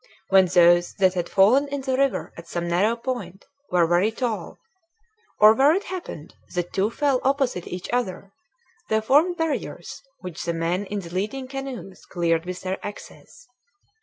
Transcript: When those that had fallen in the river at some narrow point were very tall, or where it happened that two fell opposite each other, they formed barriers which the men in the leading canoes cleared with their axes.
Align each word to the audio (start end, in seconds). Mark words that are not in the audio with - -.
When 0.29 0.47
those 0.47 0.95
that 0.95 1.13
had 1.13 1.29
fallen 1.29 1.67
in 1.67 1.81
the 1.81 1.95
river 1.95 2.33
at 2.35 2.47
some 2.47 2.67
narrow 2.67 2.95
point 2.95 3.45
were 3.69 3.85
very 3.85 4.09
tall, 4.09 4.57
or 5.37 5.53
where 5.53 5.75
it 5.75 5.83
happened 5.83 6.33
that 6.55 6.73
two 6.73 6.89
fell 6.89 7.21
opposite 7.23 7.67
each 7.67 7.87
other, 7.93 8.33
they 8.89 8.99
formed 8.99 9.37
barriers 9.37 10.01
which 10.21 10.43
the 10.43 10.55
men 10.55 10.87
in 10.87 11.01
the 11.01 11.13
leading 11.13 11.47
canoes 11.47 12.03
cleared 12.07 12.45
with 12.47 12.61
their 12.61 12.83
axes. 12.83 13.47